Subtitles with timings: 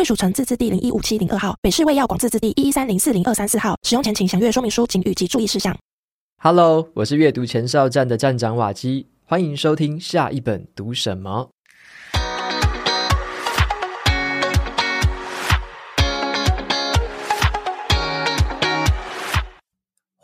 [0.00, 3.76] 贵属城自治地零一五七零二号，北市卫药广自治地一一三零四零二三四号。
[3.82, 5.76] 使用前请详阅说明书、警语及注意事项。
[6.38, 11.50] Hello，我是阅读前哨站的站长瓦基，欢迎收听下一本读什么。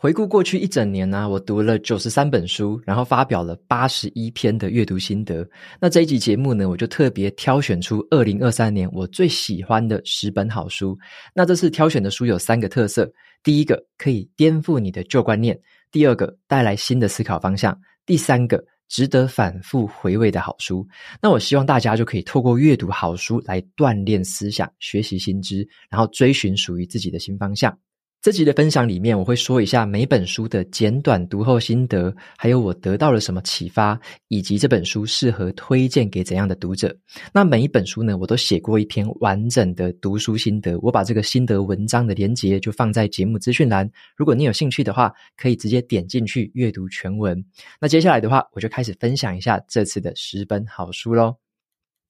[0.07, 5.45] 回顾过去一整年呢、我读了九十三本书，然后发表了八十一篇的阅读心得。
[5.81, 10.97] 那这一集节目呢，我就特别挑选出二零二三年我最喜欢的十本好书。
[11.35, 13.11] 那这次挑选的书有三个特色：
[13.43, 15.53] 第一个可以颠覆你的旧观念；
[15.91, 17.73] 第二个带来新的思考方向；
[18.05, 20.87] 第三个值得反复回味的好书。
[21.21, 27.77] 那我希望大家就可以透过阅读好书来锻炼思想、学习新知，然后追寻属于自己的新方向。
[28.19, 36.93] 这集的分享里面，我会说一下每本书的简短读后心得，还有我得到了什么启发，以及这本书适合推荐给怎样的读者。
[37.31, 43.89] 那每一本书呢，我都写过一篇完整的读书心得，我把这个心得文章的连结就放在节目资讯栏。
[44.17, 47.41] 如果你有兴趣的话，可以直接点进去阅读全文。
[47.79, 51.35] 那接下来的话，我就开始分享一下这次的十本好书喽。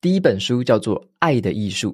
[0.02, 1.92] 第一本书叫做《爱的艺术》。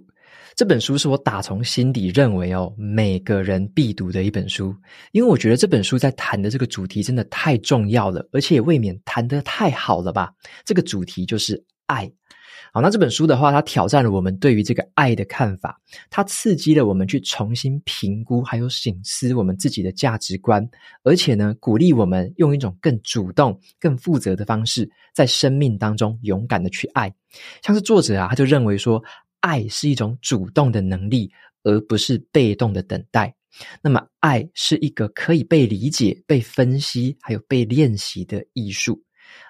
[0.56, 4.76] 这本书是我打从心底认为哦，每个人必读的一本书，
[5.12, 10.32] 因为我觉得这本书在谈的这个主题真的太重要了，而且也未免谈得太好了吧。
[10.64, 12.12] 这个主题就是爱。
[12.72, 20.68] 好，那这本书的话，它挑战了我们对于这个爱的看法，它刺激了我们去重新评估还有省思我们自己的价值观，
[21.04, 27.14] 而且呢，鼓励我们用一种更主动、更负责的方式，在生命当中勇敢的去爱。
[27.62, 29.04] 像是作者啊，他就认为说，
[29.44, 31.30] 爱是一种主动的能力，
[31.64, 33.36] 而不是被动的等待。
[33.82, 39.04] 那么，爱是一个可以被理解、被分析，还有被练习的艺术。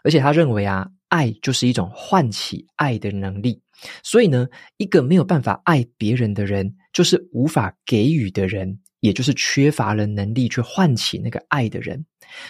[0.03, 3.61] 而且，他认为啊，爱就是一种唤起爱的能力。
[4.01, 12.03] 所以呢，一个没有办法爱别人的人，就是无法给予的人，也就是缺乏了能力去唤起那个爱的人。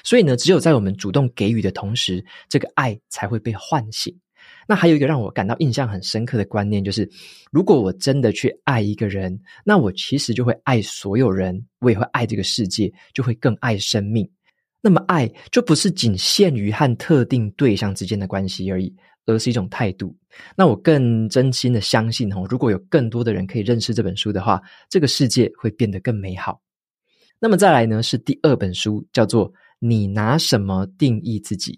[0.04, 4.18] 所以呢，只有在我们主动给予的同时，这个爱才会被唤醒。
[4.68, 7.10] 那还有一个让我感到印象很深刻的观念，就是
[7.52, 14.30] 如果我真的去爱一个人，那我其实就会爱所有人，我也会爱这个世界，就会更爱生命。
[14.82, 18.94] 那么爱就不是仅限于和特定对象之间的关系而已，
[19.26, 20.14] 而是一种态度。
[20.58, 26.60] 那我更真心的相信哦，如果有更多的人可以认识这本书的话，这个世界会变得更美好。
[27.40, 31.74] 那么再来呢，是第二本书，叫做《你拿什么定义自己》。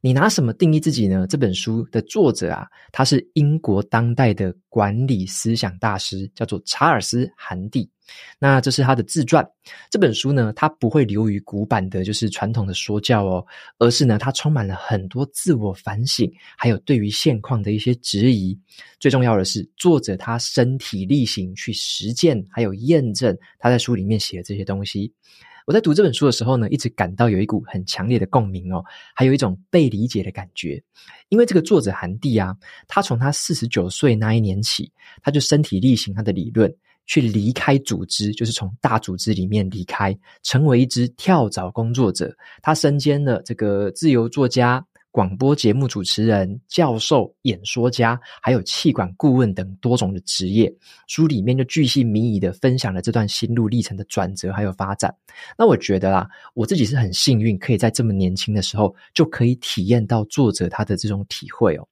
[0.00, 1.26] 你拿什么定义自己呢？
[1.26, 7.90] 这本书的作者啊，他是英国当代的管理思想大师，叫做查尔斯·韩蒂。
[8.38, 9.42] 那这是他的自传。
[9.90, 13.44] 这本书呢，它不会流于古板的，就是传统的说教哦，
[13.78, 18.58] 而是呢，它充满了很多自我反省，还有对于现况的一些质疑。
[19.00, 25.10] 最重要的是，作者他身体力行去实践，还有验证他在书里面写的这些东西。
[25.66, 30.82] 我在读这本书的时候呢，一直感到有一股很强烈的共鸣哦，还有一种被理解的感觉。
[31.30, 32.54] 因为这个作者韩帝啊，
[32.86, 34.92] 他从他四十九岁那一年起，
[35.22, 36.74] 他就身体力行他的理论，
[37.06, 42.36] 去离开组织，就是从大组织里面离开，成为一只跳蚤工作者。
[42.60, 44.84] 他身兼了这个自由作家。
[45.14, 50.74] 广播节目主持人、教授、演说家，还有气管顾问等多种的职业，
[51.06, 55.14] 书里面就巨细靡遗的分享了这段心路历程的转折还有发展。
[55.56, 61.86] 那我觉得啦，我自己是很幸运，可以在这么年轻的时候就可以体验到作者他的这种体会哦。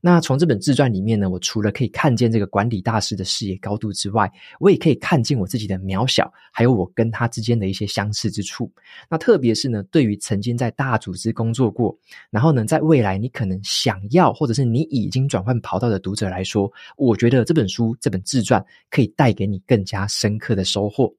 [0.00, 8.70] 那从这本自传里面呢，我除了可以看见这个管理大师的视野高度之外，我也可以看见我自己的渺小，还有我跟他之间的一些相似之处。
[9.08, 11.96] 那特别是呢，对于曾经在大组织工作过，
[12.30, 21.14] 然后呢，在未来你可能想要，或者是你已经转换跑道的读者来说，我觉得这本书这本自传可以带给你更加深刻的收获。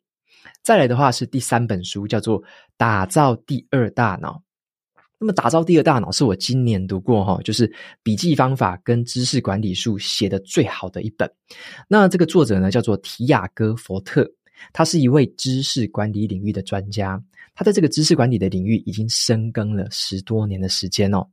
[0.62, 2.42] 再来的话是第三本书，叫做
[2.76, 4.34] 《打造第二大脑》。
[5.24, 7.72] 那么，打造第二大脑是我今年读过哈，就是
[8.04, 11.32] 笔记方法跟知识管理术写的最好的一本。
[11.88, 14.30] 那这个作者呢，叫做提亚戈·佛特，
[14.74, 17.24] 他是一位知识管理领域的专家，
[17.56, 21.26] 他在这个知识管理的领域已经深耕了十多年的时间哦。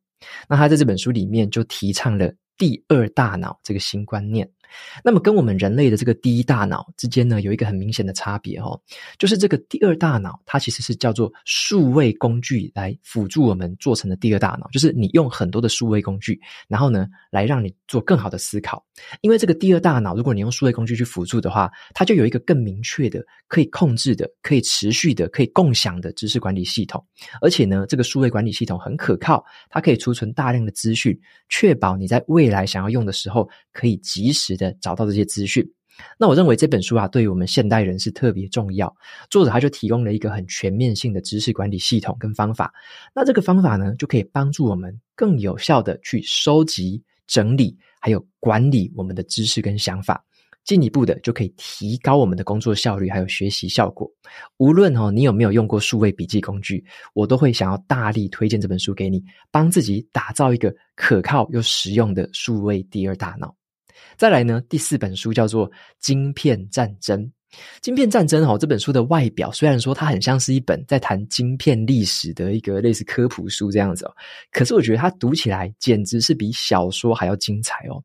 [0.49, 4.49] 那他在这本书里面就提倡了第二大脑这个新观念。
[5.05, 8.81] 那么跟我们人类的这个第一大脑之间呢，有一个很明显的差别哦，
[9.19, 18.85] 就是这个第二大脑，它其实是叫做数位工具来辅助我们做成的第二大脑，就是你用很多的数位工具，然后呢，来让你做更好的思考。
[19.23, 27.05] 因为这个第二大脑，如果你用数位工具去辅助的话，它就有一个更明确的、可以控制的、可以持续的、可以共享的知识管理系统，
[27.41, 31.19] 而且呢，这个数位管理系统很可靠，它可以储存大量的资讯，
[31.49, 35.67] 确保你在未来想要用的时候可以及时的找到这些资讯。
[36.19, 38.95] 那我认为这本书啊，对于我们现代人是特别重要。
[39.29, 42.73] 作者他就提供了一个很全面性的知识管理系统跟方法。
[43.15, 50.25] 那这个方法呢，就可以帮助我们更有效的去收集、整理，还有管理我们的知识跟想法。
[50.65, 54.11] 进一步的就可以提高我们的工作效率，还有学习效果。
[54.59, 63.55] 无论哦，你有没有用过数位笔记工具，我都会想要大力推荐这本书给你，帮自己打造一个可靠又实用的数位第二大脑。
[64.17, 67.21] 再来呢，第四本书叫做《晶片战争》。
[67.81, 74.13] 《晶片战争》哦，这本书的外表虽然说它很像是一本在谈晶片历史的一个类似科普书这样子哦，
[74.53, 78.01] 可是我觉得它读起来简直是比小说还要精彩哦。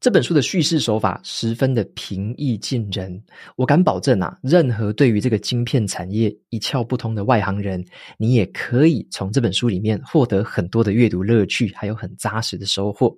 [0.00, 3.22] 这本书的叙事手法十分的平易近人，
[3.54, 7.84] 我敢保证啊，任何对于这个晶片产业一窍不通的外行人，
[8.18, 13.16] 你也可以从这本书里面获得很多的阅读乐趣，还有很扎实的收获。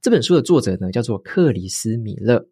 [0.00, 2.46] 这本书的作者呢，叫做克里斯·米勒，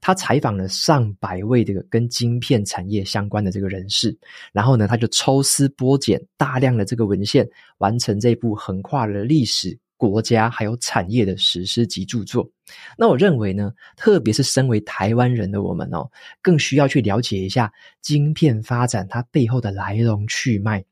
[0.00, 4.16] 他采访了上百位这个跟晶片产业相关的这个人士，
[4.52, 7.48] 然后呢，他就抽丝剥茧大量的这个文献，
[7.78, 12.50] 完成这部横跨了历史、国家还有产业的史诗级著作。
[12.98, 16.10] 那我认为呢，特别是身为台湾人的我们哦，
[16.42, 17.72] 更需要去了解一下
[18.02, 20.84] 晶片发展它背后的来龙去脉。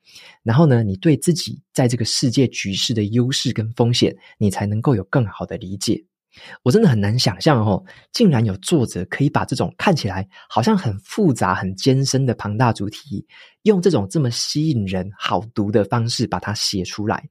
[0.42, 6.04] 然后呢，你对自己在这个世界局势的优势跟风险，你才能够有更好的理解。
[6.62, 7.82] 我真的很难想象哦，
[8.12, 13.24] 竟然有作者可以把这种看起来好像很复杂、很艰深的庞大主题，
[13.62, 17.22] 用这种这么吸引人、好读的方式把它写出来。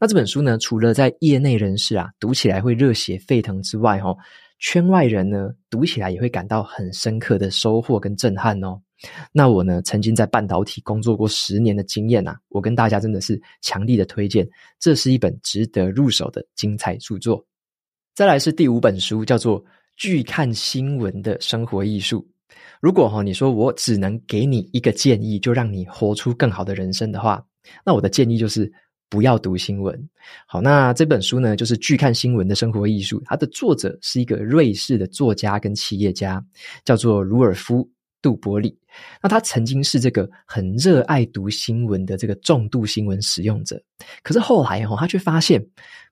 [0.00, 4.16] 那这本书呢，除了在业内人士啊读起来会热血沸腾之外，哦，
[4.58, 8.80] 圈外人呢读起来也会感到很深刻的收获跟震撼哦。
[9.32, 14.46] 那我呢，曾经在半导体工作过十年的经验啊，我跟大家真的是强力的推荐，
[14.78, 17.42] 这是一本值得入手的精彩著作。
[18.14, 19.62] 再来是第五本书，叫做
[19.96, 22.20] 《拒看新闻的生活艺术》。
[22.80, 27.42] 如果哈你说我只能给你一个建议，就让你活出更好的人生的话，
[27.84, 28.70] 那我的建议就是
[29.08, 30.08] 不要读新闻。
[30.46, 36.44] 好，那这本书呢，就是《拒看新闻的生活艺术》，它的作者是一个瑞士的作家跟企业家，
[36.84, 37.84] 叫做鲁尔夫·
[38.20, 38.76] 杜伯里。
[39.22, 43.80] 那他曾经是这个很热爱读新闻的这个重度新闻使用者，
[44.22, 45.64] 可是后来哈，他却发现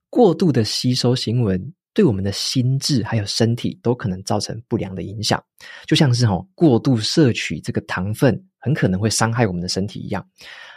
[0.09, 1.75] 过度的吸收新闻。
[1.99, 5.43] 对我们的心智还有身体都可能造成不良的影响，
[5.85, 10.25] 就像是哦过度摄取这个糖分，很可能会伤害我们的身体一样。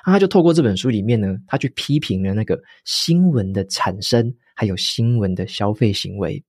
[0.04, 6.44] 那他就透过这本书里面呢，他去批评了那个新闻的产生，还有新闻的消费行为。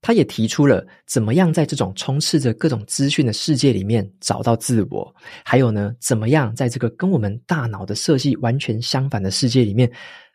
[0.00, 5.14] 他也提出了怎么样在这种充斥着各种资讯的世界里面找到自我，
[5.44, 9.88] 还有呢，怎么样在这个跟我们大脑的设计完全相反的世界里面，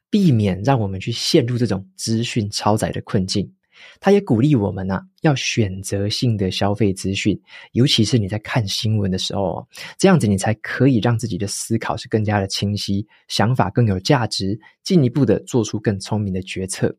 [0.09, 3.53] 避免让我们去陷入这种资讯超载的困境。
[3.99, 7.39] 他也鼓励我们啊，要选择性的消费资讯，
[7.73, 9.67] 尤其是你在看新闻的时候，
[9.97, 16.95] 这样子你才可以让自己的思考是更加的清晰，想法更有价值，进一步的做出更聪明的决策。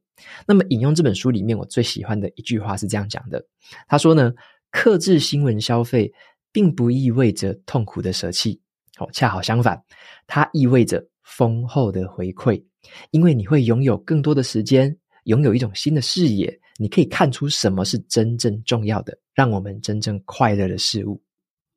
[0.47, 3.45] 那么，引用这本书里面我最喜欢的一句话是这样讲的：
[3.88, 4.33] 他说呢，
[4.71, 6.12] 克制新闻消费，
[6.52, 8.61] 并不意味着痛苦的舍弃，
[8.99, 9.83] 哦，恰好相反，
[10.26, 12.62] 它意味着丰厚的回馈，
[13.11, 16.59] 因为你会拥有更多的时间，拥有一种新的视野。
[16.79, 21.23] 你可以看出什么是真正重要的，让我们真正快乐的事物。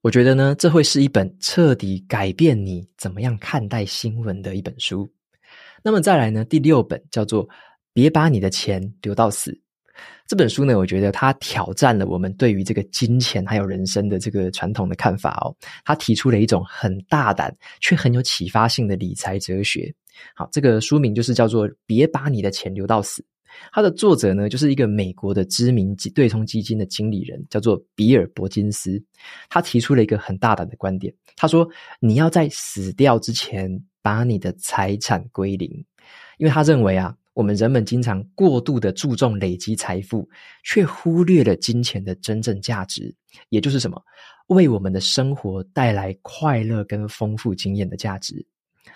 [0.02, 5.12] 我觉得呢，这会是一本彻底改变你怎么样看待新闻的一本书。
[5.84, 7.48] 那么再来呢，第六本叫做
[7.92, 9.52] 《别把你的钱留到死》。
[10.28, 15.56] 这本书呢，我觉得它挑战了我们对于这个金钱还有人生的这个传统的看法哦。
[15.84, 19.94] 它提出了一种很大胆却很有启发性的理财哲学。
[20.34, 23.22] 好，这个书名就是叫做《别把你的钱留到死》。
[23.72, 29.02] 他的作者呢，就是一个美国的知名对冲基金的经理人，叫做比尔·伯金斯。
[29.50, 31.68] 他提出了一个很大胆的观点，他说
[32.00, 33.70] ：“你要在死掉之前
[34.02, 35.70] 把你的财产归零，
[36.38, 40.28] 因为他认为啊，我们人们经常过度的注重累积财富，
[40.64, 43.14] 却忽略了金钱的真正价值，
[43.50, 44.02] 也就是什么，
[44.48, 48.46] 为我们的生活带来快乐跟丰富经验的价值。”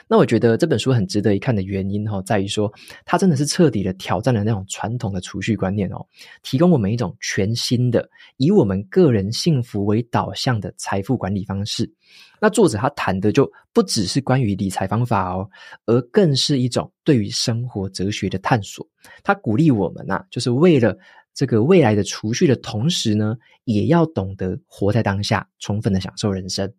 [0.08, 2.72] 那我觉得这本书很值得一看的原因哈，在于说
[3.06, 6.06] 它真的是彻底的挑战了那种传统的储蓄观念哦，
[6.42, 11.92] 提供我们一种全新的以我们个人幸福为导向的财富管理方式。
[12.42, 15.48] 那作者他谈的就不只是关于理财方法哦，
[15.86, 18.86] 而更是一种对于生活哲学的探索。
[19.24, 20.98] 他鼓励我们呐，就是为了
[21.34, 26.74] 这个未来的储蓄的同时呢，也要懂得活在当下，充分的享受人生。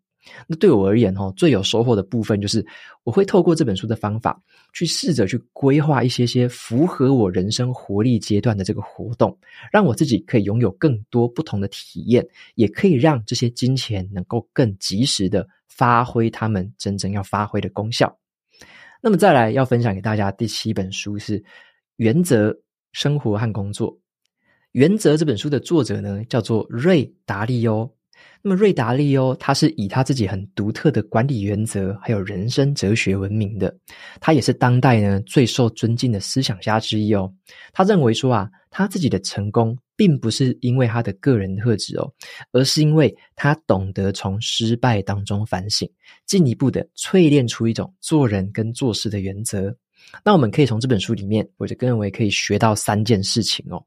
[0.47, 2.65] 那对我而言，哈，最有收获的部分就是，
[3.05, 4.41] 我会透过这本书的方法，
[4.73, 9.37] 去试着去规划一些些符合我人生活力阶段的这个活动，
[9.73, 18.15] 让我自己可以拥有更多不同的体验，也可以让这些金钱能够更及时的发挥他们真正要发挥的功效。
[19.01, 21.41] 那么再来要分享给大家第七本书是
[21.97, 22.55] 《原则：
[22.93, 23.91] 生活和工作》。
[24.73, 27.91] 《原则》这本书的作者呢，叫做瑞达利欧。
[28.43, 33.75] 那么瑞达利欧，他是以他自己很独特的管理原则，还有人生哲学闻名的。
[34.19, 37.31] 他也是当代呢最受尊敬的思想家之一哦。
[37.73, 42.11] 他认为说啊，他自己的成功并不是因为他的个人特质哦，
[42.53, 45.87] 而是因为他懂得从失败当中反省，
[46.25, 49.77] 进一步的淬炼出一种做人跟做事的原则。
[50.25, 53.85] 那我们可以从这本书里面，我就认为可以学到三件事情哦。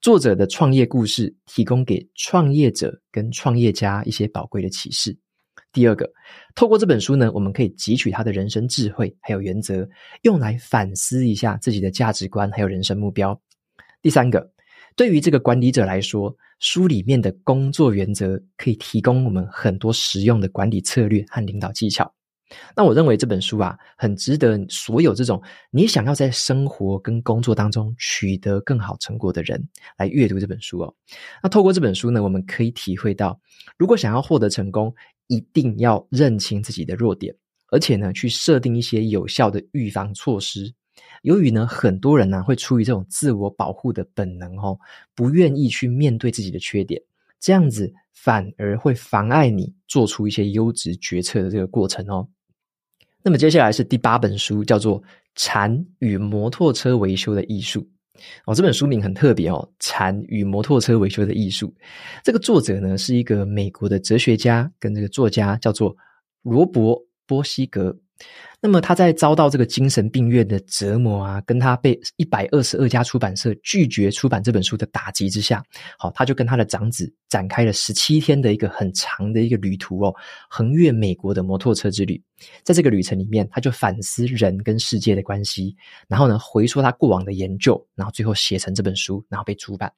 [0.00, 5.14] 作者的创业故事提供给创业者跟创业家一些宝贵的启示。
[5.72, 6.10] 第二个，
[6.54, 9.86] 透过这本书呢，我们可以汲取他的人生智慧还有原则，
[10.22, 13.38] 用来反思一下自己的价值观还有人生目标。
[14.00, 14.50] 第三个，
[14.96, 22.10] 对于这个管理者来说，书里面的工作原则可以提供我们很多实用的管理策略和领导技巧。
[22.74, 25.40] 那我认为这本书啊，很值得所有这种
[25.70, 29.62] 你想要在生活跟工作当中取得更好成果的人
[29.96, 30.94] 来阅读这本书哦。
[31.42, 33.40] 那透过这本书呢，我们可以体会到，
[33.76, 34.94] 如果想要获得成功，
[35.28, 37.34] 一定要认清自己的弱点，
[37.68, 40.72] 而且呢，去设定一些有效的预防措施。
[41.22, 44.78] 由于呢，很多人呢会出于这种自我保护的本能哦，
[45.14, 47.00] 不愿意去面对自己的缺点，
[47.38, 52.26] 这样子反而会妨碍你做出一些优质决策的这个过程哦。
[53.22, 55.00] 那么接下来是第八本书，叫做
[55.34, 57.80] 《禅与摩托车维修的艺术》
[58.46, 58.54] 哦。
[58.54, 61.68] 这本书名很特别哦，《禅与摩托车维修的艺术》。
[62.24, 65.96] 这个作者呢是一个美国的哲学家跟这个作家，叫做
[66.42, 66.96] 罗伯·
[67.26, 67.96] 波西格。
[68.62, 75.62] 那么他在遭到这个精神病院的折磨啊，跟他被一百二十二家出版社拒绝出版这本书的打击之下，
[75.98, 80.14] 好，他就跟他的长子展开了十七天的一个很长的一个旅途哦，
[80.50, 82.22] 横越美国的摩托车之旅。
[82.62, 85.74] 在这个旅程里面，他就反思人跟世界的关系，
[86.06, 89.90] 然后呢，回溯他过往的研究，然后最后写成这本书，然后被出版。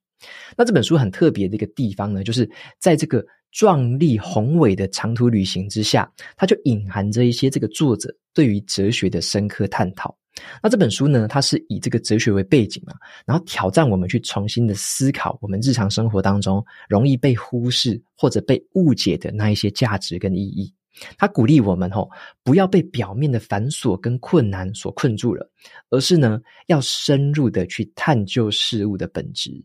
[0.56, 2.48] 那这本书很特别的一个地方呢，就是
[2.78, 3.26] 在这个。
[3.52, 10.16] 壮丽宏伟的长途旅行之下，它就隐含着一些这个作者对于哲学的深刻探讨。
[10.62, 12.94] 那这本书呢，它是以这个哲学为背景嘛，
[13.26, 20.72] 然后挑战我们去重新的思考我们日常生活当中容易被忽视或者被误解的那一些价值跟意义。
[21.18, 22.10] 它鼓励我们吼，
[22.42, 25.50] 不要被表面的繁琐跟困难所困住了，
[25.90, 29.62] 而是呢，要深入的去探究事物的本质。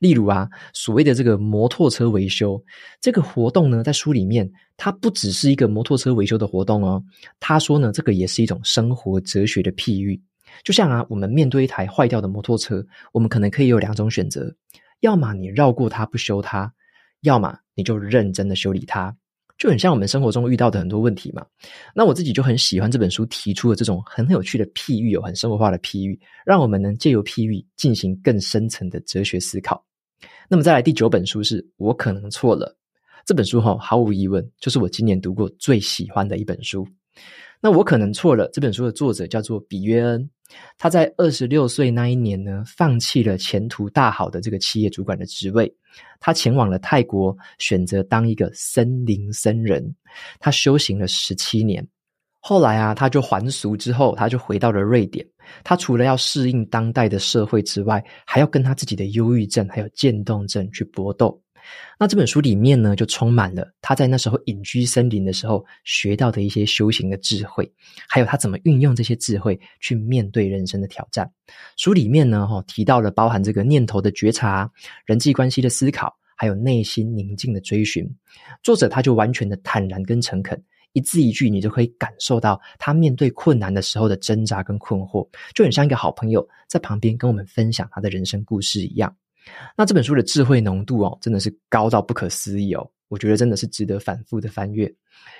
[0.00, 2.62] 例如啊，所谓的这个摩托车维修
[3.00, 7.02] 这个活动呢，在书里面，它不只是一个摩托车维修的活动哦。
[7.40, 10.20] 他说呢，这个也是一种生活哲学的譬喻。
[10.62, 14.54] 就像啊，我们面对一台坏掉的摩托车，我们可能可以有两种选择：
[15.00, 16.72] 要么你绕过它不修它，
[17.22, 19.16] 要么你就认真的修理它。
[19.64, 21.42] 就很像我们生活中遇到的很多问题嘛。
[21.94, 29.82] 那我自己就很喜欢这本书提出的这种很有趣的譬喻，有很生活化的譬喻，让我们能借由譬喻进行更深层的哲学思考。
[30.50, 32.76] 那么再来第九本书是我可能错了，
[33.24, 36.86] 这本书哈，毫无疑问就是我今年读过最喜欢的一本书。
[37.60, 40.30] 那我可能错了，这本书的作者叫做比约恩，
[40.76, 45.74] 他在二十六岁那一年呢，放弃了前途大好的这个企业主管的职位，
[46.20, 49.94] 他前往了泰国，选择当一个森林僧人，
[50.38, 51.86] 他修行了十七年。
[52.38, 55.26] 后来啊，他就还俗之后，他就回到了瑞典。
[55.62, 61.42] 他除了要适应当代的社会之外，还要跟他自己的忧郁症还有渐冻症去搏斗。
[61.98, 67.70] 那这本书里面呢，就充满了他在那时候隐居森林的时候学到的一些修行的智慧，
[68.08, 71.30] 还有他怎么运用这些智慧去面对人生的挑战。
[71.76, 74.70] 书里面呢，哈提到了包含这个念头的觉察、
[75.06, 78.04] 人际关系的思考，还有内心宁静的追寻。
[78.62, 80.62] 作者他就完全的坦然跟诚恳。
[80.92, 89.12] 一字一句，你就可以感受到他面对困难的时候的挣扎跟困惑，就很像一个好朋友在旁边跟我们分享他的人生故事一样。
[89.76, 94.92] 那这本书的智慧浓度哦，真的是高到不可思议哦，我觉得真的是值得反复的翻阅。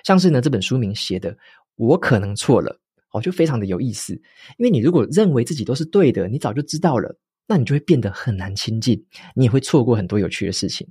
[0.04, 1.36] 像是呢，这本书名写的
[1.76, 2.78] “我可能错了”，
[3.12, 4.12] 哦，就非常的有意思。
[4.58, 10.86] 因为你如果认为自己都是对的，你早就知道了，那你就会变得很难亲近，你也会错过很多有趣的事情。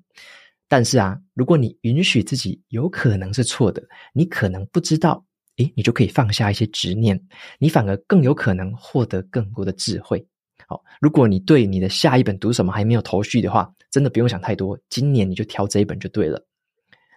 [0.68, 5.24] 但是啊，如果你允许自己有可能是错的，你可能不知道，
[5.58, 7.22] 诶，你就可以放下一些执念，
[7.60, 10.26] 你反而更有可能获得更多的智慧。
[10.68, 16.44] 好，如果你对你的下一本读什么还没有头绪的话，真的不用想太多，今年你就挑这一本就对了。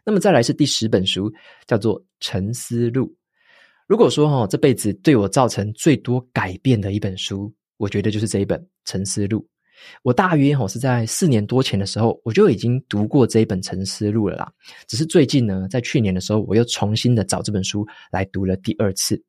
[0.04, 1.32] 那么再来是第十本书，
[1.66, 3.06] 叫做《沉思录》。
[3.86, 9.40] 如果说哈，这辈子对我造成最多改变的一本书，我觉得就是这一本《沉思录》。
[10.02, 14.50] 我大约哈是在四年多前的时候，我就已经读过这一本《沉思录》了啦。
[14.88, 19.22] 只是最近呢，在去年的时候，我又重新的找这本书来读了第二次。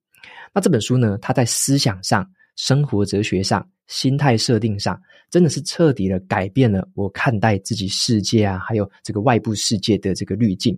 [0.53, 10.77] 那这本书呢，它在思想上、生活哲学上、心态设定上，真的是彻底的改变了我看待自己世界啊，还有这个外部世界的这个滤镜。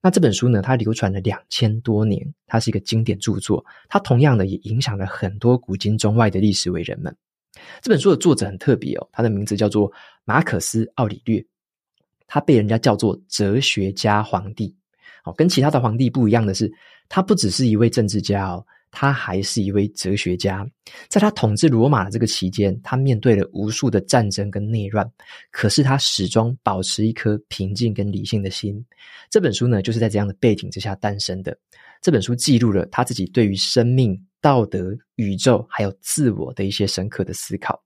[0.00, 3.64] 那这本书呢，它流传了两千多年，它是一个经典著作。
[3.88, 7.14] 它同样的也影响了很多古今中外的历史伟人们。
[7.82, 9.92] 这本书的作者很特别哦，他的名字叫做
[10.24, 11.44] 马可斯·奥里略，
[12.26, 14.74] 他被人家叫做哲学家皇帝。
[15.24, 16.72] 哦，跟其他的皇帝不一样的是，
[17.08, 18.64] 他不只是一位政治家哦。
[18.90, 20.66] 他还是一位哲学家，
[21.08, 25.08] 在他统治罗马的这个期间，他面对了无数的战争跟内乱，
[25.50, 28.84] 可是他始终保持一颗平静跟理性的心。
[29.30, 31.56] 这本书呢，就是在这样的背景之下诞生的。
[32.00, 37.82] 这本书记录了他自己对于生命、道德、宇宙还有自我的一些深刻的思考。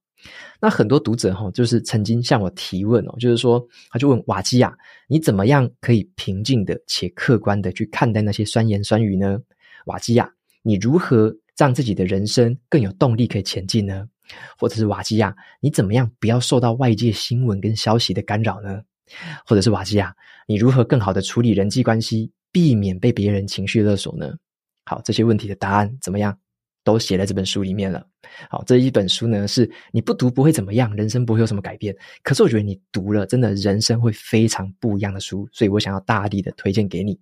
[0.61, 4.73] 那很多读者哈，就是曾经向我提问哦，就是说，他就问瓦基亚，
[5.09, 9.41] 你怎么样可以平静的且客观的去看待那些酸言酸语呢？
[9.87, 10.33] 瓦基亚。
[10.63, 14.09] 你如何让自己的人生更有动力可以前进呢？
[14.57, 18.83] 或者是瓦基亚，你怎么样不要受到外界新闻跟消息的干扰呢？
[19.45, 20.15] 或者是瓦基亚，
[20.47, 24.35] 你如何更好的处理人际关系，避免被别人情绪勒索呢？
[24.85, 26.39] 好，这些问题的答案怎么样？
[26.85, 28.05] 都写在这本书里面了。
[28.51, 31.95] 好，这一本书呢，是你不读不会怎么样，人生不会有什么改变。
[32.25, 37.21] 可是我觉得你读了，真的人生会非常不一样的书，所以我想要大力的推荐给你。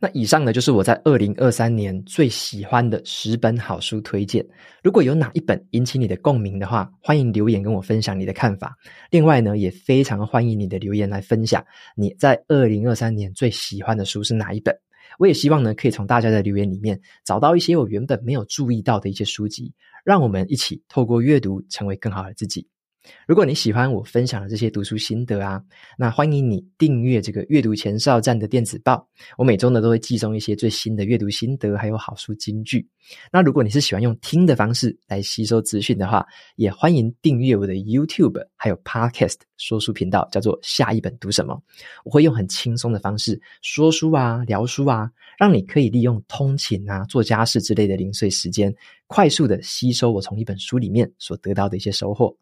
[0.00, 4.46] 那以上呢，就是我在二零二三年最喜欢的十本好书推荐。
[4.80, 8.76] 如果有哪一本引起你的共鸣的话，欢迎留言跟我分享你的看法。
[9.10, 11.64] 另外呢，也非常欢迎你的留言来分享
[11.96, 14.72] 你在二零二三年最喜欢的书是哪一本。
[15.18, 19.72] 我也希望呢，可以从大家的留言里面找到一些我原本没有注意到的一些书籍，
[20.04, 22.68] 让我们一起透过阅读成为更好的自己。
[23.26, 25.62] 如果你喜欢我分享的这些读书心得啊，
[25.96, 29.06] 那欢迎你订阅这个阅读前哨站的电子报。
[29.36, 32.86] 我每周呢都会寄送一些最新的阅读心得，还有好书金句。
[33.32, 41.60] 那如果你是喜欢用听的方式来吸收资讯的话，也欢迎订阅我的 YouTube 还有 Podcast 说书频道，叫做下一本读什么。
[42.04, 48.74] 我会用很轻松的方式说书啊、聊书啊，让你可以利用通勤啊、做家事之类的零碎时间，
[49.06, 52.36] 快速的吸收我从一本书里面所得到的一些收获。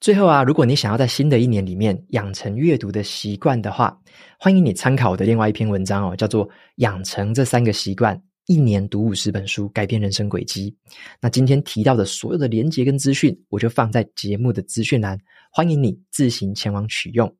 [0.00, 3.94] 最后啊，如果你想要在新的一年里面养成阅读的习惯的话，
[4.38, 10.74] 欢迎你参考我的另外一篇文章哦，叫做《养成这三个习惯，一年读五十本书，改变人生轨迹》。
[11.20, 15.18] 那今天提到的所有的连结跟资讯，我就放在节目的资讯栏，
[15.52, 17.30] 欢迎你自行前往取用。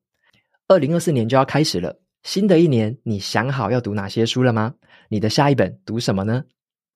[0.67, 4.75] 二零二四年就要开始了，新的一年，你想好要读哪些书了吗？
[5.09, 6.43] 你的下一本读什么呢？